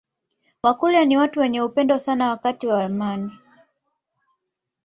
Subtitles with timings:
[0.63, 3.31] Wakurya ni watu wenye upendo sana wakati wa amani